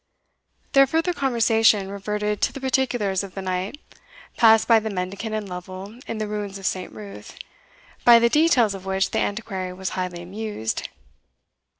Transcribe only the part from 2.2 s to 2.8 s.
to the